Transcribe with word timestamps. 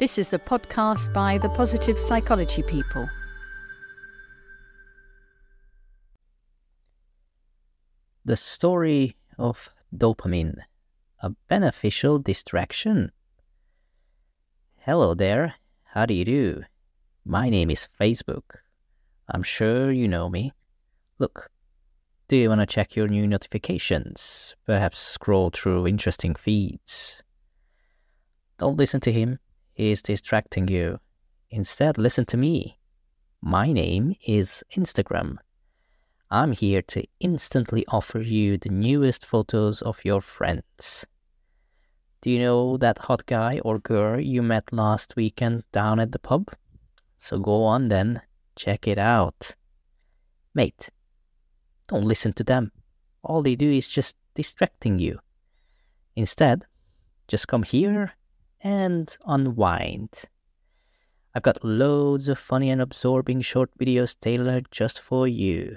This 0.00 0.18
is 0.18 0.32
a 0.32 0.40
podcast 0.40 1.14
by 1.14 1.38
the 1.38 1.48
Positive 1.50 2.00
Psychology 2.00 2.64
People. 2.64 3.08
The 8.24 8.34
story 8.34 9.16
of 9.38 9.70
dopamine, 9.96 10.56
a 11.20 11.30
beneficial 11.48 12.18
distraction. 12.18 13.12
Hello 14.80 15.14
there, 15.14 15.54
how 15.84 16.06
do 16.06 16.14
you 16.14 16.24
do? 16.24 16.64
My 17.24 17.48
name 17.48 17.70
is 17.70 17.86
Facebook. 18.00 18.58
I'm 19.28 19.44
sure 19.44 19.92
you 19.92 20.08
know 20.08 20.28
me. 20.28 20.52
Look, 21.20 21.52
do 22.26 22.36
you 22.36 22.48
want 22.48 22.62
to 22.62 22.66
check 22.66 22.96
your 22.96 23.06
new 23.06 23.28
notifications? 23.28 24.56
Perhaps 24.66 24.98
scroll 24.98 25.50
through 25.50 25.86
interesting 25.86 26.34
feeds? 26.34 27.22
Don't 28.58 28.76
listen 28.76 29.00
to 29.00 29.12
him, 29.12 29.38
he's 29.74 30.02
distracting 30.02 30.68
you. 30.68 30.98
Instead, 31.50 31.98
listen 31.98 32.24
to 32.26 32.36
me. 32.36 32.78
My 33.42 33.72
name 33.72 34.14
is 34.26 34.64
Instagram. 34.74 35.36
I'm 36.30 36.52
here 36.52 36.82
to 36.82 37.04
instantly 37.20 37.84
offer 37.88 38.20
you 38.20 38.56
the 38.56 38.70
newest 38.70 39.26
photos 39.26 39.82
of 39.82 40.04
your 40.04 40.20
friends. 40.20 41.06
Do 42.22 42.30
you 42.30 42.38
know 42.38 42.78
that 42.78 42.98
hot 42.98 43.26
guy 43.26 43.60
or 43.64 43.78
girl 43.78 44.18
you 44.18 44.42
met 44.42 44.72
last 44.72 45.14
weekend 45.14 45.64
down 45.72 46.00
at 46.00 46.12
the 46.12 46.18
pub? 46.18 46.48
So 47.18 47.38
go 47.38 47.64
on 47.64 47.88
then, 47.88 48.22
check 48.56 48.88
it 48.88 48.98
out. 48.98 49.54
Mate, 50.54 50.88
don't 51.88 52.04
listen 52.04 52.32
to 52.34 52.44
them. 52.44 52.72
All 53.22 53.42
they 53.42 53.56
do 53.56 53.70
is 53.70 53.88
just 53.88 54.16
distracting 54.34 54.98
you. 54.98 55.18
Instead, 56.16 56.64
just 57.28 57.46
come 57.46 57.62
here 57.62 58.14
and 58.64 59.16
unwind. 59.26 60.24
I've 61.34 61.42
got 61.42 61.64
loads 61.64 62.28
of 62.28 62.38
funny 62.38 62.70
and 62.70 62.80
absorbing 62.80 63.42
short 63.42 63.70
videos 63.78 64.18
tailored 64.18 64.68
just 64.70 65.00
for 65.00 65.28
you. 65.28 65.76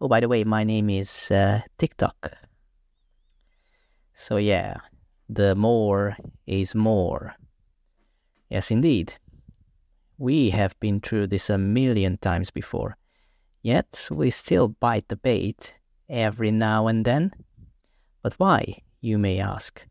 Oh, 0.00 0.08
by 0.08 0.20
the 0.20 0.28
way, 0.28 0.44
my 0.44 0.64
name 0.64 0.90
is 0.90 1.30
uh, 1.30 1.60
TikTok. 1.78 2.32
So, 4.12 4.36
yeah, 4.36 4.78
the 5.28 5.54
more 5.54 6.16
is 6.46 6.74
more. 6.74 7.34
Yes, 8.50 8.70
indeed. 8.70 9.14
We 10.18 10.50
have 10.50 10.78
been 10.80 11.00
through 11.00 11.28
this 11.28 11.50
a 11.50 11.58
million 11.58 12.16
times 12.18 12.50
before. 12.50 12.96
Yet 13.62 14.08
we 14.10 14.30
still 14.30 14.68
bite 14.68 15.08
the 15.08 15.16
bait 15.16 15.78
every 16.08 16.50
now 16.50 16.86
and 16.86 17.04
then. 17.04 17.32
But 18.22 18.34
why, 18.38 18.82
you 19.00 19.18
may 19.18 19.38
ask? 19.38 19.86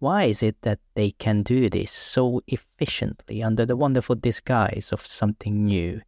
Why 0.00 0.24
is 0.24 0.42
it 0.42 0.62
that 0.62 0.80
they 0.94 1.10
can 1.10 1.42
do 1.42 1.68
this 1.68 1.92
so 1.92 2.40
efficiently 2.46 3.42
under 3.42 3.66
the 3.66 3.76
wonderful 3.76 4.16
disguise 4.16 4.92
of 4.92 5.06
something 5.06 5.66
new? 5.66 6.00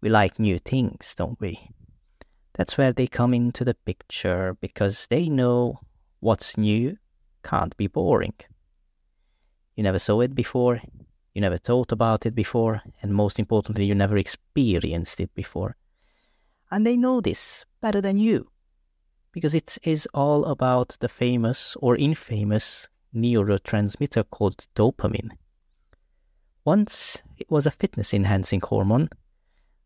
We 0.00 0.08
like 0.08 0.38
new 0.38 0.58
things, 0.58 1.14
don't 1.14 1.38
we? 1.38 1.68
That's 2.54 2.78
where 2.78 2.94
they 2.94 3.06
come 3.06 3.34
into 3.34 3.62
the 3.62 3.74
picture 3.74 4.56
because 4.62 5.06
they 5.08 5.28
know 5.28 5.80
what's 6.20 6.56
new 6.56 6.96
can't 7.44 7.76
be 7.76 7.88
boring. 7.88 8.34
You 9.76 9.82
never 9.82 9.98
saw 9.98 10.22
it 10.22 10.34
before, 10.34 10.80
you 11.34 11.42
never 11.42 11.58
thought 11.58 11.92
about 11.92 12.24
it 12.24 12.34
before, 12.34 12.80
and 13.02 13.12
most 13.12 13.38
importantly, 13.38 13.84
you 13.84 13.94
never 13.94 14.16
experienced 14.16 15.20
it 15.20 15.34
before. 15.34 15.76
And 16.70 16.86
they 16.86 16.96
know 16.96 17.20
this 17.20 17.66
better 17.82 18.00
than 18.00 18.16
you 18.16 18.50
because 19.38 19.54
it 19.54 19.78
is 19.84 20.08
all 20.12 20.44
about 20.46 20.96
the 20.98 21.08
famous 21.08 21.76
or 21.78 21.94
infamous 21.94 22.88
neurotransmitter 23.14 24.24
called 24.32 24.66
dopamine. 24.74 25.30
Once 26.64 27.22
it 27.36 27.48
was 27.48 27.64
a 27.64 27.70
fitness 27.70 28.12
enhancing 28.12 28.60
hormone, 28.60 29.08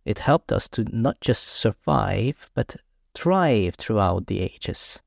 it 0.06 0.20
helped 0.20 0.50
us 0.52 0.70
to 0.70 0.84
not 0.84 1.20
just 1.20 1.42
survive 1.46 2.48
but 2.54 2.76
thrive 3.14 3.74
throughout 3.74 4.26
the 4.26 4.40
ages. 4.40 5.02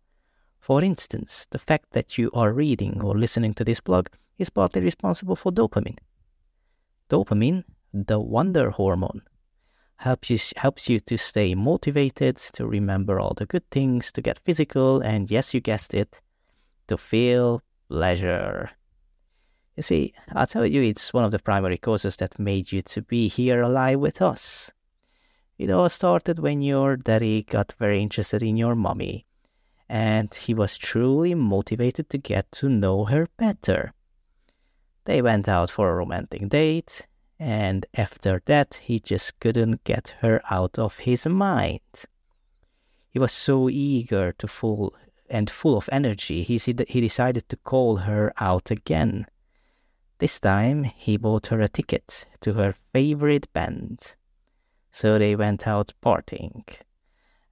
For 0.59 0.83
instance, 0.83 1.47
the 1.50 1.57
fact 1.57 1.94
that 1.94 2.19
you 2.19 2.29
are 2.35 2.53
reading 2.53 3.01
or 3.01 3.17
listening 3.17 3.56
to 3.56 3.63
this 3.63 3.79
blog 3.79 4.09
is 4.38 4.51
partly 4.51 4.83
responsible 4.83 5.35
for 5.35 5.51
dopamine. 5.51 5.97
Dopamine, 7.09 7.63
the 7.91 8.19
wonder 8.19 8.69
hormone, 8.69 9.23
helps 9.97 10.29
you 10.29 10.38
helps 10.57 10.89
you 10.89 11.00
to 11.00 11.17
stay 11.17 11.56
motivated, 11.56 12.38
to 12.38 12.67
remember 12.67 13.19
all 13.19 13.33
the 13.33 13.45
good 13.45 13.69
things, 13.72 14.11
to 14.13 14.22
get 14.22 14.39
physical, 14.39 15.01
and 15.01 15.31
yes, 15.31 15.53
you 15.53 15.61
guessed 15.61 15.94
it, 15.94 16.22
to 16.88 16.97
feel 16.97 17.61
pleasure. 17.89 18.72
You 19.75 19.83
see, 19.83 20.13
I'll 20.33 20.47
tell 20.47 20.66
you, 20.66 20.81
it's 20.81 21.13
one 21.13 21.25
of 21.25 21.31
the 21.31 21.39
primary 21.39 21.78
causes 21.78 22.16
that 22.17 22.39
made 22.39 22.72
you 22.72 22.81
to 22.83 23.01
be 23.01 23.28
here 23.28 23.61
alive 23.61 24.00
with 24.00 24.22
us. 24.22 24.72
It 25.57 25.69
all 25.69 25.89
started 25.89 26.39
when 26.39 26.62
your 26.62 26.97
daddy 26.97 27.44
got 27.44 27.75
very 27.79 28.01
interested 28.01 28.44
in 28.44 28.57
your 28.57 28.75
mommy, 28.75 29.25
and 29.89 30.33
he 30.33 30.53
was 30.53 30.77
truly 30.77 31.35
motivated 31.35 32.09
to 32.09 32.17
get 32.17 32.51
to 32.53 32.69
know 32.69 33.06
her 33.06 33.27
better. 33.38 33.94
They 35.06 35.22
went 35.22 35.47
out 35.47 35.69
for 35.69 35.89
a 35.89 35.95
romantic 35.95 36.50
date, 36.50 37.06
and 37.40 37.85
after 37.96 38.41
that 38.46 38.75
he 38.84 39.00
just 39.00 39.40
couldn't 39.40 39.84
get 39.84 40.16
her 40.22 40.41
out 40.50 40.79
of 40.79 40.97
his 41.00 41.28
mind. 41.28 41.81
He 43.09 43.19
was 43.19 43.31
so 43.31 43.69
eager 43.69 44.34
to 44.34 44.47
full 44.47 44.94
and 45.29 45.50
full 45.50 45.78
of 45.78 45.90
energy, 45.91 46.44
he, 46.44 46.57
he 46.57 47.01
decided 47.01 47.50
to 47.50 47.57
call 47.57 47.97
her 47.97 48.31
out 48.38 48.72
again. 48.72 49.25
This 50.19 50.40
time 50.40 50.84
he 50.84 51.18
bought 51.18 51.47
her 51.47 51.59
a 51.62 51.68
ticket 51.68 52.25
to 52.41 52.53
her 52.53 52.75
favorite 52.94 53.51
band. 53.51 54.16
So 54.91 55.18
they 55.18 55.35
went 55.35 55.68
out 55.68 55.94
partying. 56.01 56.63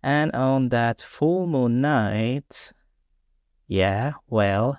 And 0.02 0.32
on 0.34 0.70
that 0.70 1.02
full 1.02 1.48
moon 1.48 1.82
night, 1.82 2.72
yeah, 3.68 4.14
well, 4.30 4.78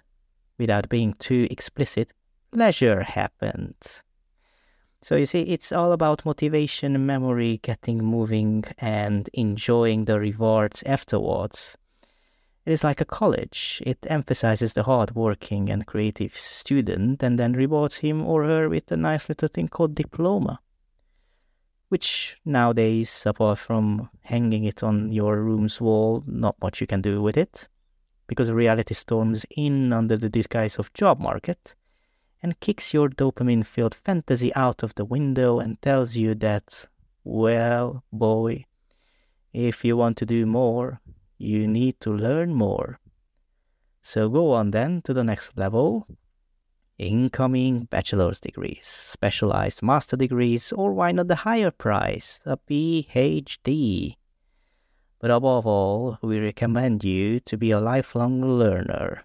without 0.58 0.88
being 0.88 1.14
too 1.14 1.46
explicit, 1.50 2.12
pleasure 2.52 3.02
happened. 3.02 4.02
So 5.04 5.16
you 5.16 5.26
see, 5.26 5.42
it's 5.42 5.70
all 5.70 5.92
about 5.92 6.24
motivation, 6.24 7.04
memory, 7.04 7.60
getting 7.62 7.98
moving, 7.98 8.64
and 8.78 9.28
enjoying 9.34 10.06
the 10.06 10.18
rewards 10.18 10.82
afterwards. 10.86 11.76
It 12.64 12.72
is 12.72 12.82
like 12.82 13.02
a 13.02 13.04
college. 13.04 13.82
It 13.84 13.98
emphasizes 14.08 14.72
the 14.72 14.84
hard-working 14.84 15.68
and 15.68 15.86
creative 15.86 16.34
student 16.34 17.22
and 17.22 17.38
then 17.38 17.52
rewards 17.52 17.98
him 17.98 18.22
or 18.24 18.44
her 18.44 18.70
with 18.70 18.90
a 18.92 18.96
nice 18.96 19.28
little 19.28 19.48
thing 19.48 19.68
called 19.68 19.94
diploma. 19.94 20.58
Which 21.90 22.38
nowadays, 22.46 23.24
apart 23.26 23.58
from 23.58 24.08
hanging 24.22 24.64
it 24.64 24.82
on 24.82 25.12
your 25.12 25.42
room's 25.42 25.82
wall, 25.82 26.24
not 26.26 26.56
much 26.62 26.80
you 26.80 26.86
can 26.86 27.02
do 27.02 27.20
with 27.20 27.36
it. 27.36 27.68
Because 28.26 28.50
reality 28.50 28.94
storms 28.94 29.44
in 29.50 29.92
under 29.92 30.16
the 30.16 30.30
disguise 30.30 30.78
of 30.78 30.94
job 30.94 31.20
market 31.20 31.74
and 32.44 32.60
kicks 32.60 32.92
your 32.92 33.08
dopamine 33.08 33.64
filled 33.64 33.94
fantasy 33.94 34.54
out 34.54 34.82
of 34.82 34.94
the 34.96 35.04
window 35.06 35.60
and 35.60 35.80
tells 35.80 36.14
you 36.14 36.34
that, 36.34 36.86
well, 37.24 38.04
boy, 38.12 38.66
if 39.54 39.82
you 39.82 39.96
want 39.96 40.18
to 40.18 40.26
do 40.26 40.44
more, 40.44 41.00
you 41.38 41.66
need 41.66 41.98
to 41.98 42.12
learn 42.12 42.52
more. 42.52 43.00
So 44.02 44.28
go 44.28 44.50
on 44.52 44.72
then 44.72 45.00
to 45.04 45.14
the 45.14 45.24
next 45.24 45.56
level. 45.56 46.06
Incoming 46.98 47.84
bachelor's 47.84 48.40
degrees, 48.40 48.84
specialized 48.84 49.82
master 49.82 50.16
degrees, 50.16 50.70
or 50.70 50.92
why 50.92 51.12
not 51.12 51.28
the 51.28 51.36
higher 51.46 51.70
price, 51.70 52.40
a 52.44 52.58
PhD. 52.58 54.16
But 55.18 55.30
above 55.30 55.66
all, 55.66 56.18
we 56.20 56.38
recommend 56.38 57.04
you 57.04 57.40
to 57.40 57.56
be 57.56 57.70
a 57.70 57.80
lifelong 57.80 58.44
learner. 58.44 59.24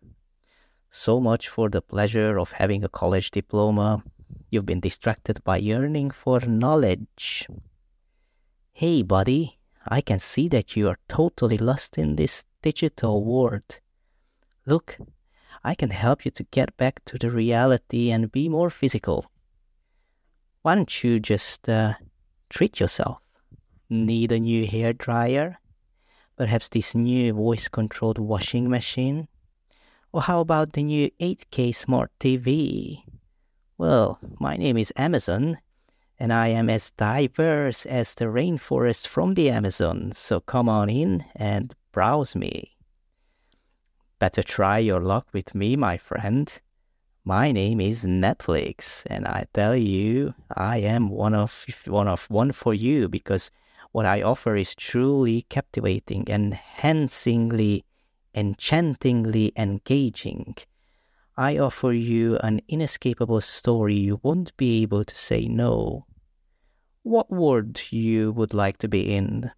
So 0.91 1.19
much 1.21 1.49
for 1.49 1.69
the 1.69 1.81
pleasure 1.81 2.39
of 2.39 2.53
having 2.53 2.83
a 2.83 2.89
college 2.89 3.31
diploma. 3.31 4.03
You've 4.49 4.65
been 4.65 4.79
distracted 4.79 5.43
by 5.43 5.57
yearning 5.57 6.09
for 6.09 6.39
knowledge. 6.39 7.47
Hey, 8.73 9.03
buddy, 9.03 9.59
I 9.87 10.01
can 10.01 10.19
see 10.19 10.47
that 10.49 10.75
you 10.75 10.87
are 10.87 10.97
totally 11.07 11.57
lost 11.57 11.97
in 11.97 12.15
this 12.15 12.45
digital 12.61 13.23
world. 13.23 13.79
Look, 14.65 14.97
I 15.63 15.75
can 15.75 15.91
help 15.91 16.25
you 16.25 16.31
to 16.31 16.43
get 16.43 16.75
back 16.77 17.03
to 17.05 17.17
the 17.17 17.29
reality 17.29 18.11
and 18.11 18.31
be 18.31 18.49
more 18.49 18.69
physical. 18.69 19.25
Why 20.61 20.75
don't 20.75 21.03
you 21.03 21.19
just 21.19 21.69
uh, 21.69 21.93
treat 22.49 22.79
yourself? 22.79 23.19
Need 23.89 24.31
a 24.31 24.39
new 24.39 24.65
hair 24.65 24.93
dryer? 24.93 25.59
Perhaps 26.35 26.69
this 26.69 26.95
new 26.95 27.33
voice 27.33 27.67
controlled 27.67 28.17
washing 28.17 28.69
machine? 28.69 29.27
Or 30.11 30.23
how 30.23 30.39
about 30.39 30.73
the 30.73 30.81
new 30.81 31.11
8K 31.19 31.75
Smart 31.75 32.11
TV? 32.19 33.03
Well, 33.77 34.19
my 34.39 34.57
name 34.57 34.75
is 34.75 34.91
Amazon, 34.95 35.59
and 36.17 36.33
I 36.33 36.47
am 36.47 36.67
as 36.67 36.89
diverse 36.91 37.85
as 37.85 38.15
the 38.15 38.25
rainforest 38.25 39.07
from 39.07 39.35
the 39.35 39.51
Amazon, 39.51 40.11
so 40.13 40.39
come 40.39 40.67
on 40.67 40.89
in 40.89 41.25
and 41.35 41.75
browse 41.91 42.35
me. 42.35 42.75
Better 44.17 44.41
try 44.41 44.79
your 44.79 44.99
luck 44.99 45.27
with 45.31 45.53
me, 45.53 45.75
my 45.75 45.97
friend. 45.97 46.59
My 47.23 47.51
name 47.51 47.79
is 47.79 48.03
Netflix, 48.03 49.05
and 49.05 49.27
I 49.27 49.45
tell 49.53 49.75
you, 49.75 50.33
I 50.55 50.77
am 50.79 51.09
one 51.09 51.35
of 51.35 51.65
one 51.85 52.07
of 52.07 52.25
one 52.31 52.51
for 52.51 52.73
you 52.73 53.07
because 53.07 53.51
what 53.91 54.07
I 54.07 54.23
offer 54.23 54.55
is 54.55 54.73
truly 54.73 55.43
captivating, 55.49 56.25
enhancingly, 56.27 57.85
enchantingly 58.39 59.51
engaging. 59.57 60.55
I 61.37 61.57
offer 61.57 61.91
you 61.91 62.37
an 62.37 62.61
inescapable 62.69 63.41
story 63.41 63.95
you 63.95 64.21
won't 64.23 64.55
be 64.55 64.81
able 64.81 65.03
to 65.03 65.15
say 65.15 65.47
no. 65.47 66.05
What 67.03 67.29
world 67.29 67.91
you 67.91 68.31
would 68.31 68.53
like 68.53 68.77
to 68.79 68.87
be 68.87 69.13
in? 69.13 69.51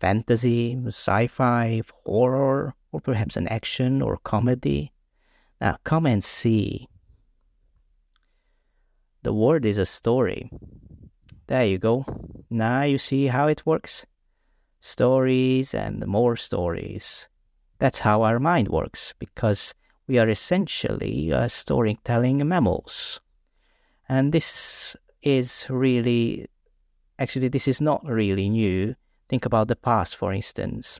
Fantasy, 0.00 0.78
sci-fi, 0.86 1.82
horror, 2.04 2.74
or 2.90 3.00
perhaps 3.00 3.36
an 3.36 3.48
action 3.48 4.00
or 4.00 4.16
comedy? 4.16 4.92
Now 5.60 5.76
come 5.84 6.06
and 6.06 6.24
see. 6.24 6.88
The 9.22 9.34
word 9.34 9.64
is 9.66 9.76
a 9.78 9.84
story. 9.84 10.50
There 11.48 11.66
you 11.66 11.78
go. 11.78 12.04
Now 12.48 12.84
you 12.84 12.98
see 12.98 13.26
how 13.26 13.48
it 13.48 13.66
works. 13.66 14.06
Stories 14.80 15.74
and 15.74 16.06
more 16.06 16.36
stories. 16.36 17.26
That's 17.78 18.00
how 18.00 18.22
our 18.22 18.38
mind 18.38 18.68
works 18.68 19.14
because 19.18 19.74
we 20.06 20.18
are 20.18 20.28
essentially 20.28 21.32
uh, 21.32 21.48
storytelling 21.48 22.46
mammals. 22.46 23.20
And 24.08 24.32
this 24.32 24.96
is 25.22 25.66
really, 25.68 26.48
actually, 27.18 27.48
this 27.48 27.68
is 27.68 27.80
not 27.80 28.04
really 28.04 28.48
new. 28.48 28.96
Think 29.28 29.44
about 29.44 29.68
the 29.68 29.76
past, 29.76 30.16
for 30.16 30.32
instance. 30.32 30.98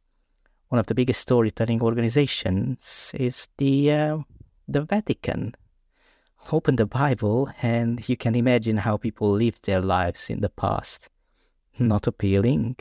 One 0.69 0.79
of 0.79 0.87
the 0.87 0.95
biggest 0.95 1.23
storytelling 1.23 1.81
organizations 1.83 3.13
is 3.19 3.49
the 3.57 3.91
uh, 3.91 4.19
the 4.69 4.83
Vatican. 4.83 5.55
Open 6.53 6.77
the 6.77 6.87
Bible 6.87 7.51
and 7.63 8.07
you 8.09 8.17
can 8.17 8.35
imagine 8.35 8.77
how 8.77 8.99
people 8.99 9.31
lived 9.31 9.65
their 9.65 9.81
lives 9.81 10.29
in 10.29 10.41
the 10.41 10.51
past. 10.51 11.09
Not 11.79 12.07
appealing. 12.07 12.77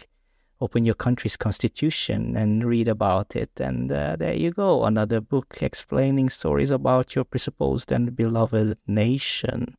Open 0.59 0.85
your 0.85 0.95
country's 0.95 1.37
constitution 1.37 2.35
and 2.35 2.65
read 2.65 2.87
about 2.87 3.35
it, 3.35 3.51
and 3.57 3.91
uh, 3.91 4.15
there 4.15 4.33
you 4.33 4.51
go, 4.51 4.85
another 4.85 5.21
book 5.21 5.57
explaining 5.61 6.29
stories 6.29 6.71
about 6.71 7.13
your 7.13 7.25
presupposed 7.25 7.91
and 7.91 8.15
beloved 8.15 8.77
nation. 8.87 9.77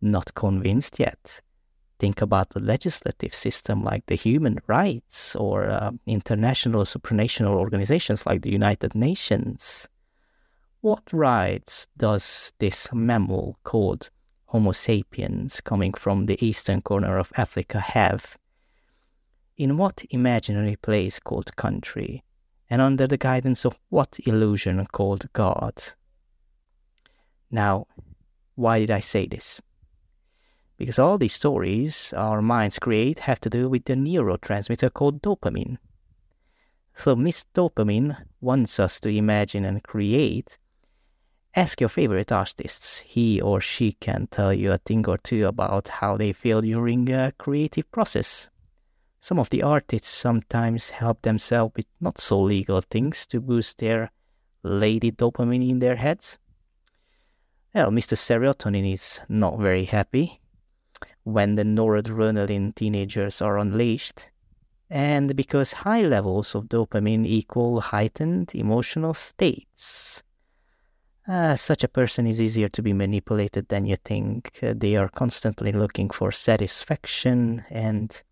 Not 0.00 0.34
convinced 0.34 0.98
yet? 0.98 1.42
Think 1.98 2.22
about 2.22 2.50
the 2.50 2.60
legislative 2.60 3.34
system 3.34 3.82
like 3.82 4.06
the 4.06 4.14
human 4.14 4.58
rights 4.68 5.36
or 5.36 5.68
uh, 5.68 5.90
international 6.06 6.84
supranational 6.84 7.56
organizations 7.56 8.24
like 8.24 8.42
the 8.42 8.52
United 8.52 8.94
Nations. 8.94 9.88
What 10.80 11.12
rights 11.12 11.88
does 11.96 12.52
this 12.58 12.88
mammal 12.92 13.58
called 13.64 14.10
Homo 14.46 14.72
sapiens 14.72 15.60
coming 15.60 15.92
from 15.92 16.26
the 16.26 16.42
eastern 16.42 16.80
corner 16.80 17.18
of 17.18 17.32
Africa 17.36 17.80
have? 17.80 18.38
In 19.58 19.76
what 19.76 20.04
imaginary 20.10 20.76
place 20.76 21.18
called 21.18 21.56
country, 21.56 22.22
and 22.70 22.80
under 22.80 23.08
the 23.08 23.18
guidance 23.18 23.64
of 23.66 23.76
what 23.88 24.16
illusion 24.24 24.86
called 24.86 25.32
God? 25.32 25.74
Now, 27.50 27.88
why 28.54 28.78
did 28.78 28.92
I 28.92 29.00
say 29.00 29.26
this? 29.26 29.60
Because 30.76 30.96
all 30.96 31.18
these 31.18 31.32
stories 31.32 32.14
our 32.16 32.40
minds 32.40 32.78
create 32.78 33.18
have 33.18 33.40
to 33.40 33.50
do 33.50 33.68
with 33.68 33.86
the 33.86 33.94
neurotransmitter 33.94 34.94
called 34.94 35.22
dopamine. 35.22 35.78
So, 36.94 37.16
Miss 37.16 37.44
Dopamine 37.52 38.16
wants 38.40 38.78
us 38.78 39.00
to 39.00 39.08
imagine 39.08 39.64
and 39.64 39.82
create 39.82 40.56
Ask 41.56 41.80
your 41.80 41.88
favorite 41.88 42.30
artists. 42.30 43.00
He 43.00 43.40
or 43.40 43.60
she 43.60 43.92
can 43.94 44.28
tell 44.28 44.54
you 44.54 44.70
a 44.70 44.78
thing 44.78 45.04
or 45.08 45.18
two 45.18 45.46
about 45.46 45.88
how 45.88 46.16
they 46.16 46.32
feel 46.32 46.60
during 46.60 47.10
a 47.10 47.32
creative 47.38 47.90
process. 47.90 48.46
Some 49.20 49.38
of 49.38 49.50
the 49.50 49.62
artists 49.62 50.08
sometimes 50.08 50.90
help 50.90 51.22
themselves 51.22 51.74
with 51.76 51.86
not 52.00 52.18
so 52.18 52.40
legal 52.40 52.80
things 52.80 53.26
to 53.26 53.40
boost 53.40 53.78
their 53.78 54.10
lady 54.62 55.10
dopamine 55.10 55.68
in 55.68 55.80
their 55.80 55.96
heads. 55.96 56.38
Well, 57.74 57.90
Mr. 57.90 58.16
Serotonin 58.16 58.92
is 58.92 59.20
not 59.28 59.58
very 59.58 59.84
happy 59.84 60.40
when 61.24 61.56
the 61.56 61.64
noradrenaline 61.64 62.74
teenagers 62.74 63.42
are 63.42 63.58
unleashed, 63.58 64.30
and 64.88 65.36
because 65.36 65.72
high 65.84 66.02
levels 66.02 66.54
of 66.54 66.68
dopamine 66.68 67.26
equal 67.26 67.80
heightened 67.80 68.54
emotional 68.54 69.14
states. 69.14 70.22
Uh, 71.26 71.54
such 71.54 71.84
a 71.84 71.88
person 71.88 72.26
is 72.26 72.40
easier 72.40 72.70
to 72.70 72.82
be 72.82 72.94
manipulated 72.94 73.68
than 73.68 73.84
you 73.84 73.96
think. 73.96 74.58
Uh, 74.62 74.72
they 74.74 74.96
are 74.96 75.10
constantly 75.10 75.72
looking 75.72 76.08
for 76.08 76.32
satisfaction 76.32 77.62
and 77.68 78.22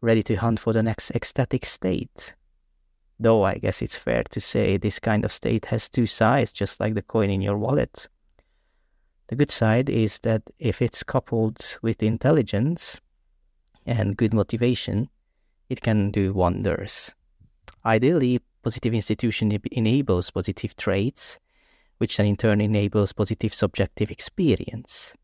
ready 0.00 0.22
to 0.24 0.36
hunt 0.36 0.60
for 0.60 0.72
the 0.72 0.82
next 0.82 1.10
ecstatic 1.12 1.66
state. 1.66 2.34
Though 3.18 3.44
I 3.44 3.58
guess 3.58 3.82
it's 3.82 3.96
fair 3.96 4.22
to 4.30 4.40
say 4.40 4.76
this 4.76 4.98
kind 4.98 5.24
of 5.24 5.32
state 5.32 5.66
has 5.66 5.88
two 5.88 6.06
sides, 6.06 6.52
just 6.52 6.80
like 6.80 6.94
the 6.94 7.02
coin 7.02 7.30
in 7.30 7.40
your 7.40 7.58
wallet. 7.58 8.08
The 9.26 9.36
good 9.36 9.50
side 9.50 9.88
is 9.90 10.20
that 10.20 10.42
if 10.58 10.80
it's 10.80 11.02
coupled 11.02 11.78
with 11.82 12.02
intelligence 12.02 13.00
and 13.84 14.16
good 14.16 14.32
motivation, 14.32 15.08
it 15.68 15.82
can 15.82 16.10
do 16.10 16.32
wonders. 16.32 17.14
Ideally, 17.84 18.40
positive 18.62 18.94
institution 18.94 19.58
enables 19.72 20.30
positive 20.30 20.76
traits 20.76 21.38
which 21.98 22.16
then 22.16 22.26
in 22.26 22.36
turn 22.36 22.60
enables 22.60 23.12
positive 23.12 23.52
subjective 23.52 24.10
experience. 24.10 25.14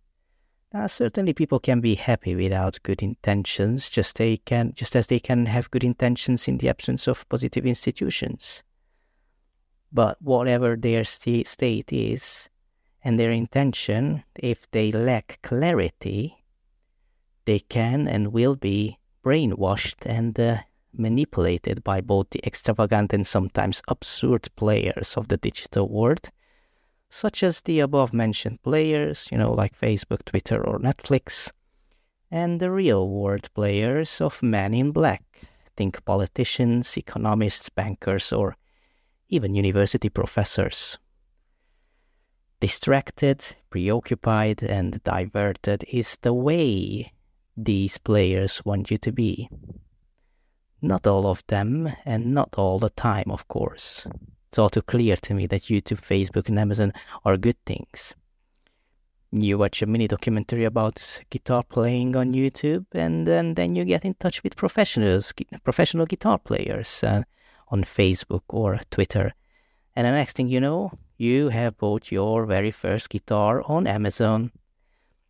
Now, 0.74 0.88
certainly 0.88 1.32
people 1.34 1.60
can 1.60 1.80
be 1.80 1.94
happy 1.94 2.34
without 2.34 2.82
good 2.82 3.00
intentions, 3.00 3.88
just 3.88 4.18
they 4.18 4.38
can 4.38 4.72
just 4.74 4.96
as 4.96 5.06
they 5.06 5.20
can 5.20 5.46
have 5.46 5.70
good 5.70 5.84
intentions 5.84 6.48
in 6.48 6.58
the 6.58 6.68
absence 6.68 7.06
of 7.06 7.28
positive 7.28 7.64
institutions. 7.64 8.64
But 9.92 10.20
whatever 10.20 10.74
their 10.74 11.04
st- 11.04 11.46
state 11.46 11.92
is 11.92 12.48
and 13.04 13.20
their 13.20 13.30
intention, 13.30 14.24
if 14.34 14.68
they 14.72 14.90
lack 14.90 15.38
clarity, 15.44 16.42
they 17.44 17.60
can 17.60 18.08
and 18.08 18.32
will 18.32 18.56
be 18.56 18.98
brainwashed 19.24 20.04
and 20.04 20.38
uh, 20.40 20.56
manipulated 20.92 21.84
by 21.84 22.00
both 22.00 22.30
the 22.30 22.44
extravagant 22.44 23.12
and 23.12 23.24
sometimes 23.24 23.80
absurd 23.86 24.48
players 24.56 25.16
of 25.16 25.28
the 25.28 25.36
digital 25.36 25.88
world 25.88 26.30
such 27.14 27.44
as 27.44 27.62
the 27.62 27.78
above 27.78 28.12
mentioned 28.12 28.60
players, 28.62 29.28
you 29.30 29.38
know, 29.38 29.52
like 29.52 29.78
Facebook, 29.78 30.24
Twitter, 30.24 30.60
or 30.60 30.80
Netflix, 30.80 31.52
and 32.28 32.58
the 32.58 32.72
real 32.72 33.08
world 33.08 33.48
players 33.54 34.20
of 34.20 34.42
Men 34.42 34.74
in 34.74 34.90
Black. 34.90 35.22
Think 35.76 36.04
politicians, 36.04 36.96
economists, 36.96 37.68
bankers, 37.68 38.32
or 38.32 38.56
even 39.28 39.54
university 39.54 40.08
professors. 40.08 40.98
Distracted, 42.58 43.54
preoccupied, 43.70 44.64
and 44.64 45.00
diverted 45.04 45.84
is 45.86 46.18
the 46.22 46.34
way 46.34 47.12
these 47.56 47.96
players 47.96 48.60
want 48.64 48.90
you 48.90 48.98
to 48.98 49.12
be. 49.12 49.48
Not 50.82 51.06
all 51.06 51.28
of 51.28 51.44
them, 51.46 51.92
and 52.04 52.34
not 52.34 52.54
all 52.56 52.80
the 52.80 52.90
time, 52.90 53.30
of 53.30 53.46
course 53.46 54.08
it's 54.54 54.58
all 54.60 54.70
too 54.70 54.82
clear 54.82 55.16
to 55.16 55.34
me 55.34 55.48
that 55.48 55.62
YouTube, 55.62 56.00
Facebook, 56.00 56.48
and 56.48 56.60
Amazon 56.60 56.92
are 57.24 57.36
good 57.36 57.56
things. 57.66 58.14
You 59.32 59.58
watch 59.58 59.82
a 59.82 59.86
mini 59.86 60.06
documentary 60.06 60.64
about 60.64 61.24
guitar 61.28 61.64
playing 61.64 62.14
on 62.14 62.34
YouTube, 62.34 62.86
and 62.92 63.26
then, 63.26 63.54
then 63.54 63.74
you 63.74 63.84
get 63.84 64.04
in 64.04 64.14
touch 64.14 64.44
with 64.44 64.54
professionals, 64.54 65.34
professional 65.64 66.06
guitar 66.06 66.38
players 66.38 67.02
uh, 67.02 67.22
on 67.66 67.82
Facebook 67.82 68.42
or 68.48 68.78
Twitter. 68.92 69.32
And 69.96 70.06
the 70.06 70.12
next 70.12 70.36
thing 70.36 70.46
you 70.46 70.60
know, 70.60 70.92
you 71.16 71.48
have 71.48 71.76
bought 71.76 72.12
your 72.12 72.46
very 72.46 72.70
first 72.70 73.10
guitar 73.10 73.60
on 73.66 73.88
Amazon. 73.88 74.52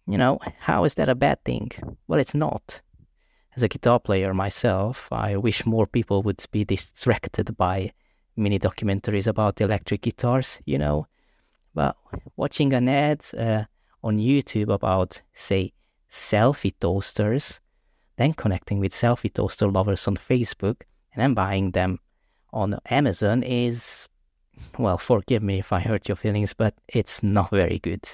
You 0.06 0.18
know, 0.18 0.38
how 0.58 0.84
is 0.84 0.96
that 0.96 1.08
a 1.08 1.14
bad 1.14 1.42
thing? 1.44 1.70
Well, 2.08 2.20
it's 2.20 2.34
not. 2.34 2.82
As 3.56 3.62
a 3.62 3.68
guitar 3.68 4.00
player 4.00 4.34
myself, 4.34 5.08
I 5.10 5.38
wish 5.38 5.64
more 5.64 5.86
people 5.86 6.22
would 6.24 6.44
be 6.52 6.66
distracted 6.66 7.56
by 7.56 7.92
mini 8.36 8.58
documentaries 8.58 9.26
about 9.26 9.60
electric 9.60 10.02
guitars, 10.02 10.60
you 10.64 10.78
know. 10.78 11.06
But 11.74 11.96
watching 12.36 12.72
an 12.72 12.88
ad 12.88 13.24
uh, 13.36 13.64
on 14.02 14.18
YouTube 14.18 14.72
about, 14.72 15.22
say, 15.32 15.72
selfie 16.10 16.74
toasters, 16.80 17.60
then 18.16 18.32
connecting 18.32 18.78
with 18.78 18.92
selfie 18.92 19.32
toaster 19.32 19.70
lovers 19.70 20.06
on 20.06 20.16
Facebook, 20.16 20.82
and 21.12 21.22
then 21.22 21.34
buying 21.34 21.72
them 21.72 21.98
on 22.52 22.78
Amazon 22.90 23.42
is, 23.42 24.08
well, 24.78 24.98
forgive 24.98 25.42
me 25.42 25.58
if 25.58 25.72
I 25.72 25.80
hurt 25.80 26.08
your 26.08 26.16
feelings, 26.16 26.54
but 26.54 26.74
it's 26.88 27.22
not 27.22 27.50
very 27.50 27.80
good. 27.80 28.04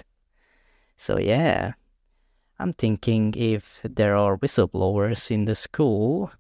So, 0.97 1.19
yeah, 1.19 1.73
I'm 2.59 2.73
thinking 2.73 3.35
if 3.37 3.81
there 3.85 4.17
are 4.17 4.39
whistleblowers 4.39 5.31
in 5.31 5.45
the 5.45 5.55
school, 5.55 6.31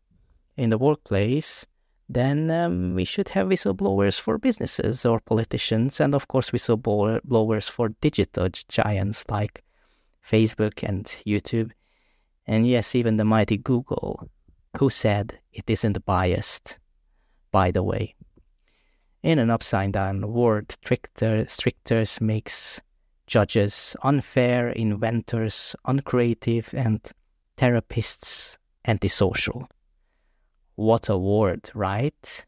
in 0.56 0.70
the 0.70 0.78
workplace, 0.78 1.66
then 2.12 2.50
um, 2.50 2.94
we 2.96 3.04
should 3.04 3.28
have 3.30 3.46
whistleblowers 3.46 4.18
for 4.18 4.36
businesses 4.36 5.06
or 5.06 5.20
politicians, 5.20 6.00
and 6.00 6.12
of 6.12 6.26
course, 6.26 6.50
whistleblowers 6.50 7.70
for 7.70 7.90
digital 8.00 8.48
giants 8.68 9.24
like 9.30 9.62
Facebook 10.28 10.82
and 10.82 11.04
YouTube. 11.24 11.70
And 12.48 12.66
yes, 12.66 12.96
even 12.96 13.16
the 13.16 13.24
mighty 13.24 13.56
Google, 13.56 14.28
who 14.76 14.90
said 14.90 15.38
it 15.52 15.70
isn't 15.70 16.04
biased, 16.04 16.80
by 17.52 17.70
the 17.70 17.84
way. 17.84 18.16
In 19.22 19.38
an 19.38 19.50
upside 19.50 19.92
down 19.92 20.32
world, 20.32 20.72
stricter, 20.72 21.46
stricters 21.46 22.20
makes 22.20 22.80
judges 23.28 23.94
unfair, 24.02 24.70
inventors 24.70 25.76
uncreative, 25.84 26.74
and 26.74 27.00
therapists 27.56 28.56
antisocial. 28.84 29.68
What 30.76 31.08
a 31.08 31.16
word, 31.16 31.70
right? 31.74 32.46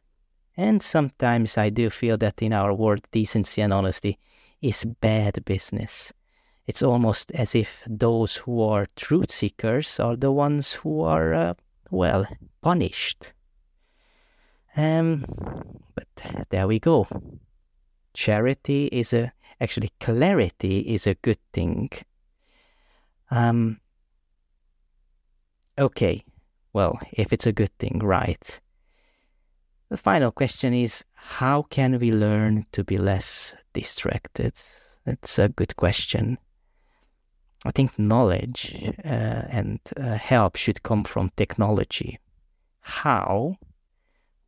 And 0.57 0.83
sometimes 0.83 1.57
I 1.57 1.71
do 1.71 1.91
feel 1.91 2.17
that 2.19 2.43
in 2.43 2.52
our 2.52 2.75
world, 2.75 3.07
decency 3.11 3.62
and 3.62 3.73
honesty 3.73 4.19
is 4.61 4.85
bad 4.85 5.45
business. 5.45 6.12
It's 6.67 6.83
almost 6.83 7.33
as 7.33 7.55
if 7.55 7.83
those 7.87 8.37
who 8.37 8.62
are 8.62 8.87
truth 8.97 9.31
seekers 9.31 9.99
are 9.99 10.17
the 10.17 10.31
ones 10.31 10.75
who 10.75 11.02
are, 11.02 11.35
uh, 11.35 11.55
well, 11.91 12.26
punished. 12.61 13.33
Um, 14.76 15.25
but 15.95 16.07
there 16.50 16.67
we 16.67 16.79
go. 16.79 17.07
Charity 18.14 18.87
is 18.87 19.12
a, 19.12 19.33
actually, 19.61 19.91
clarity 20.00 20.81
is 20.81 21.07
a 21.07 21.14
good 21.14 21.41
thing. 21.52 21.91
Um, 23.31 23.81
okay, 25.79 26.25
well, 26.73 26.99
if 27.12 27.33
it's 27.33 27.47
a 27.47 27.52
good 27.52 27.76
thing, 27.79 28.00
right? 28.02 28.61
The 29.91 29.97
final 29.97 30.31
question 30.31 30.73
is 30.73 31.05
how 31.14 31.62
can 31.62 31.99
we 31.99 32.12
learn 32.12 32.64
to 32.73 32.83
be 32.83 32.97
less 32.97 33.55
distracted? 33.73 34.55
It's 35.05 35.38
a 35.38 35.49
good 35.49 35.76
question. 35.76 36.38
I 37.64 37.71
think 37.71 37.99
knowledge 37.99 38.75
uh, 39.05 39.09
and 39.49 39.81
uh, 39.97 40.14
help 40.14 40.57
should 40.57 40.83
come 40.83 41.05
from 41.05 41.31
technology. 41.37 42.19
How? 42.81 43.59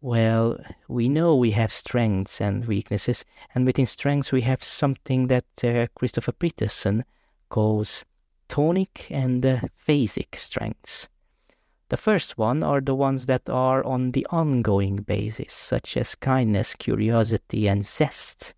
Well, 0.00 0.58
we 0.88 1.08
know 1.08 1.36
we 1.36 1.52
have 1.52 1.72
strengths 1.72 2.40
and 2.40 2.66
weaknesses, 2.66 3.24
and 3.54 3.64
within 3.64 3.86
strengths, 3.86 4.32
we 4.32 4.42
have 4.42 4.62
something 4.62 5.28
that 5.28 5.44
uh, 5.62 5.86
Christopher 5.94 6.32
Peterson 6.32 7.04
calls 7.48 8.04
tonic 8.48 9.06
and 9.10 9.46
uh, 9.46 9.60
phasic 9.86 10.36
strengths. 10.36 11.08
The 11.94 11.98
first 11.98 12.36
one 12.36 12.64
are 12.64 12.80
the 12.80 12.96
ones 12.96 13.26
that 13.26 13.48
are 13.48 13.84
on 13.84 14.10
the 14.10 14.26
ongoing 14.30 14.96
basis, 14.96 15.52
such 15.52 15.96
as 15.96 16.16
kindness, 16.16 16.74
curiosity, 16.74 17.68
and 17.68 17.86
zest. 17.86 18.52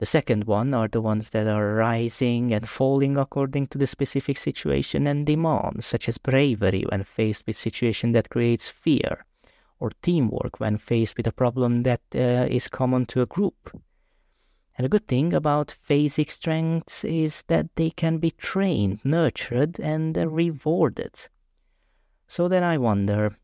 The 0.00 0.06
second 0.06 0.48
one 0.48 0.74
are 0.74 0.88
the 0.88 1.00
ones 1.00 1.30
that 1.30 1.46
are 1.46 1.72
rising 1.76 2.52
and 2.52 2.68
falling 2.68 3.16
according 3.16 3.68
to 3.68 3.78
the 3.78 3.86
specific 3.86 4.36
situation 4.38 5.06
and 5.06 5.24
demand, 5.24 5.84
such 5.84 6.08
as 6.08 6.18
bravery 6.18 6.84
when 6.88 7.04
faced 7.04 7.46
with 7.46 7.56
situation 7.56 8.10
that 8.10 8.30
creates 8.30 8.66
fear, 8.66 9.24
or 9.78 9.92
teamwork 10.02 10.58
when 10.58 10.78
faced 10.78 11.16
with 11.16 11.28
a 11.28 11.32
problem 11.32 11.84
that 11.84 12.02
uh, 12.12 12.48
is 12.50 12.66
common 12.66 13.06
to 13.06 13.22
a 13.22 13.26
group. 13.26 13.70
And 14.76 14.84
a 14.84 14.88
good 14.88 15.06
thing 15.06 15.32
about 15.32 15.76
phasic 15.88 16.28
strengths 16.28 17.04
is 17.04 17.44
that 17.44 17.68
they 17.76 17.90
can 17.90 18.18
be 18.18 18.32
trained, 18.32 18.98
nurtured, 19.04 19.78
and 19.78 20.16
rewarded. 20.16 21.28
So 22.32 22.48
then 22.48 22.64
I 22.64 22.78
wonder 22.78 23.36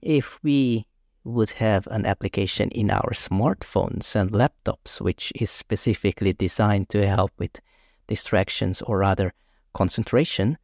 if 0.00 0.42
we 0.42 0.86
would 1.24 1.50
have 1.50 1.86
an 1.88 2.06
application 2.06 2.70
in 2.70 2.90
our 2.90 3.12
smartphones 3.12 4.16
and 4.16 4.30
laptops 4.32 4.98
which 4.98 5.30
is 5.34 5.50
specifically 5.50 6.32
designed 6.32 6.88
to 6.88 7.06
help 7.06 7.32
with 7.36 7.60
distractions 8.06 8.80
or 8.80 8.96
rather 8.96 9.34
concentration. 9.74 10.56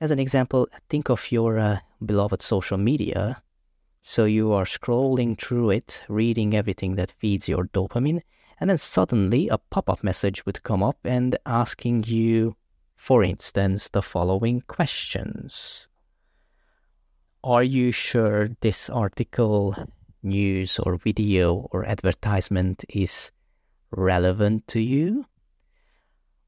As 0.00 0.10
an 0.10 0.18
example, 0.18 0.66
think 0.88 1.08
of 1.08 1.30
your 1.30 1.56
uh, 1.56 1.78
beloved 2.04 2.42
social 2.42 2.78
media. 2.78 3.40
So 4.00 4.24
you 4.24 4.52
are 4.52 4.64
scrolling 4.64 5.40
through 5.40 5.70
it, 5.70 6.02
reading 6.08 6.52
everything 6.52 6.96
that 6.96 7.14
feeds 7.20 7.48
your 7.48 7.66
dopamine, 7.66 8.22
and 8.58 8.68
then 8.68 8.78
suddenly 8.78 9.48
a 9.48 9.58
pop 9.58 9.88
up 9.88 10.02
message 10.02 10.44
would 10.44 10.64
come 10.64 10.82
up 10.82 10.98
and 11.04 11.36
asking 11.46 12.06
you, 12.08 12.56
for 12.96 13.22
instance, 13.22 13.88
the 13.88 14.02
following 14.02 14.62
questions 14.62 15.86
are 17.44 17.62
you 17.62 17.90
sure 17.90 18.50
this 18.60 18.88
article, 18.88 19.74
news, 20.22 20.78
or 20.78 20.96
video 20.96 21.68
or 21.72 21.84
advertisement 21.84 22.84
is 22.88 23.30
relevant 23.90 24.68
to 24.68 24.80
you? 24.80 25.26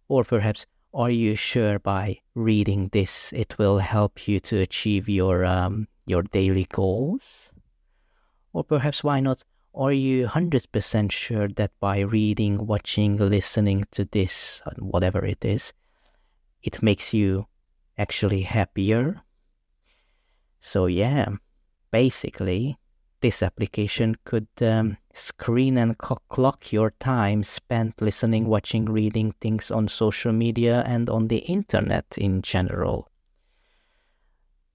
Or 0.09 0.23
perhaps, 0.25 0.67
are 0.93 1.11
you 1.11 1.35
sure 1.35 1.81
by 1.81 2.21
reading 2.35 2.89
this 2.93 3.33
it 3.33 3.59
will 3.59 3.79
help 3.79 4.29
you 4.29 4.39
to 4.41 4.61
achieve 4.61 5.09
your 5.09 5.45
um, 5.45 5.89
your 6.07 6.23
daily 6.23 6.67
goals? 6.71 7.51
Or 8.53 8.63
perhaps, 8.63 9.03
why 9.03 9.19
not? 9.21 9.43
Are 9.75 9.93
you 9.93 10.29
100% 10.29 11.11
sure 11.11 11.49
that 11.49 11.73
by 11.81 11.99
reading, 11.99 12.65
watching, 12.65 13.17
listening 13.17 13.85
to 13.91 14.05
this, 14.05 14.63
whatever 14.79 15.25
it 15.25 15.45
is, 15.45 15.73
it 16.63 16.81
makes 16.81 17.13
you 17.13 17.49
actually 17.99 18.43
happier 18.43 19.25
so 20.65 20.87
yeah, 20.87 21.29
basically, 21.91 22.79
this 23.21 23.43
application 23.43 24.17
could 24.25 24.49
um, 24.63 24.97
screen 25.13 25.77
and 25.77 25.99
clock 25.99 26.73
your 26.73 26.93
time 27.01 27.45
spent 27.45 28.01
listening, 28.01 28.47
watching, 28.47 28.87
reading 28.87 29.33
things 29.43 29.71
on 29.71 29.89
social 29.89 30.33
media 30.33 30.83
and 30.87 31.11
on 31.11 31.29
the 31.29 31.41
internet 31.41 32.07
in 32.17 32.41
general. 32.41 33.11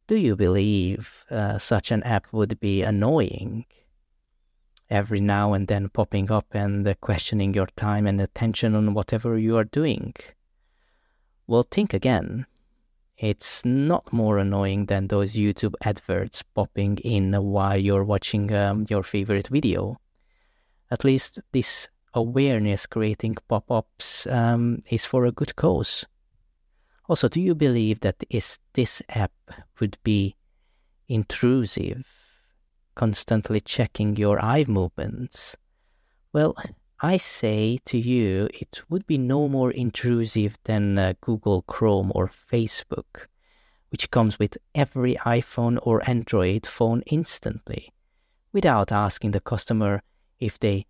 Do 0.06 0.16
you 0.16 0.36
believe 0.36 1.26
uh, 1.32 1.58
such 1.58 1.90
an 1.90 2.04
app 2.04 2.32
would 2.32 2.60
be 2.60 2.84
annoying? 2.84 3.66
Every 4.92 5.22
now 5.22 5.54
and 5.54 5.68
then 5.68 5.90
popping 5.90 6.30
up 6.30 6.46
and 6.52 6.88
uh, 6.88 6.94
questioning 7.02 7.56
your 7.56 7.68
time 7.76 8.06
and 8.06 8.22
attention 8.22 8.76
on 8.76 8.94
whatever 8.94 9.40
you 9.40 9.58
are 9.58 9.64
doing? 9.64 10.14
Well, 11.48 11.64
think 11.64 11.96
again 11.96 12.46
it's 13.20 13.66
not 13.66 14.14
more 14.14 14.38
annoying 14.38 14.86
than 14.86 15.08
those 15.08 15.34
YouTube 15.34 15.74
adverts 15.84 16.42
popping 16.42 16.98
in 17.00 17.34
while 17.34 17.78
you're 17.78 18.06
watching 18.06 18.54
um, 18.54 18.86
your 18.90 19.04
favorite 19.04 19.50
video. 19.50 20.00
At 20.90 21.04
least 21.04 21.40
this 21.52 21.90
awareness 22.14 22.88
creating 22.88 23.36
pop 23.50 23.70
ups 23.70 24.26
um, 24.28 24.84
is 24.90 25.06
for 25.06 25.26
a 25.26 25.34
good 25.34 25.56
cause. 25.58 26.06
Also, 27.10 27.28
do 27.28 27.42
you 27.42 27.56
believe 27.56 28.00
that 28.02 28.24
is, 28.30 28.60
this 28.74 29.02
app 29.10 29.34
would 29.80 29.98
be 30.04 30.36
intrusive, 31.10 32.08
constantly 32.96 33.60
checking 33.60 34.16
your 34.16 34.42
eye 34.42 34.64
movements? 34.68 35.58
Well, 36.32 36.56
I 37.02 37.16
say 37.16 37.80
to 37.86 37.98
you, 37.98 38.50
it 38.54 38.82
would 38.90 39.08
be 39.08 39.18
no 39.18 39.48
more 39.48 39.72
intrusive 39.72 40.58
than 40.66 40.98
uh, 40.98 41.14
Google 41.22 41.62
Chrome 41.62 42.12
or 42.14 42.28
Facebook, 42.28 43.28
which 43.90 44.12
comes 44.12 44.38
with 44.38 44.58
every 44.76 45.16
iPhone 45.16 45.80
or 45.82 46.08
Android 46.10 46.66
phone 46.66 47.02
instantly, 47.08 47.94
without 48.52 48.92
asking 48.92 49.32
the 49.32 49.40
customer 49.40 50.04
if 50.42 50.60
they 50.60 50.88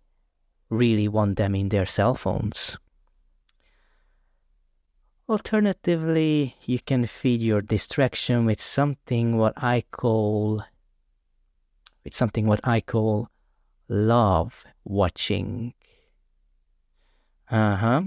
really 0.68 1.06
want 1.06 1.36
them 1.36 1.54
in 1.54 1.68
their 1.68 1.86
cell 1.86 2.16
phones. 2.16 2.76
Alternatively, 5.28 6.56
you 6.64 6.80
can 6.80 7.06
feed 7.06 7.40
your 7.40 7.62
distraction 7.62 8.46
with 8.46 8.60
something 8.60 9.36
what 9.36 9.54
I 9.56 9.84
call 9.92 10.64
with 12.02 12.14
something 12.14 12.46
what 12.48 12.60
I 12.64 12.80
call 12.80 13.28
love 13.88 14.64
watching. 14.84 15.74
Uh 17.50 17.76
huh. 17.76 18.02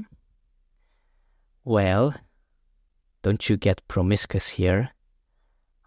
Well, 1.65 2.15
don't 3.23 3.50
you 3.50 3.57
get 3.57 3.88
promiscuous 3.88 4.50
here? 4.50 4.91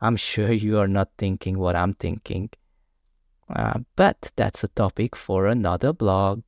I'm 0.01 0.17
sure 0.17 0.53
you 0.53 0.79
are 0.79 0.89
not 0.89 1.11
thinking 1.17 1.59
what 1.59 1.75
I'm 1.75 1.95
thinking. 1.95 2.51
Uh, 3.49 3.79
but 3.95 4.33
that's 4.37 4.65
a 4.65 4.69
topic 4.69 5.17
for 5.17 5.47
another 5.47 5.93
blog. 5.93 6.43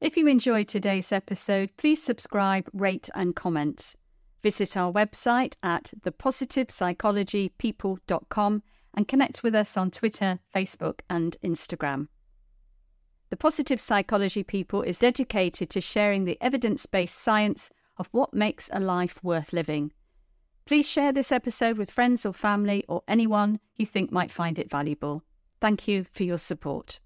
If 0.00 0.16
you 0.16 0.26
enjoyed 0.26 0.68
today's 0.68 1.12
episode, 1.12 1.70
please 1.76 2.02
subscribe, 2.02 2.70
rate, 2.72 3.10
and 3.14 3.36
comment. 3.36 3.94
Visit 4.42 4.76
our 4.76 4.92
website 4.92 5.54
at 5.62 5.92
thepositivepsychologypeople.com 6.02 8.62
and 8.94 9.08
connect 9.08 9.42
with 9.42 9.54
us 9.54 9.76
on 9.76 9.90
Twitter, 9.90 10.38
Facebook, 10.54 11.00
and 11.10 11.36
Instagram. 11.44 12.08
The 13.30 13.36
Positive 13.36 13.80
Psychology 13.80 14.42
People 14.42 14.82
is 14.82 15.00
dedicated 15.00 15.68
to 15.70 15.80
sharing 15.82 16.24
the 16.24 16.38
evidence 16.40 16.86
based 16.86 17.18
science 17.18 17.68
of 17.98 18.08
what 18.10 18.32
makes 18.32 18.70
a 18.72 18.80
life 18.80 19.22
worth 19.22 19.52
living. 19.52 19.92
Please 20.64 20.88
share 20.88 21.12
this 21.12 21.30
episode 21.30 21.76
with 21.76 21.90
friends 21.90 22.24
or 22.24 22.32
family 22.32 22.84
or 22.88 23.02
anyone 23.06 23.60
you 23.76 23.84
think 23.84 24.10
might 24.10 24.32
find 24.32 24.58
it 24.58 24.70
valuable. 24.70 25.22
Thank 25.60 25.86
you 25.88 26.06
for 26.12 26.22
your 26.22 26.38
support. 26.38 27.00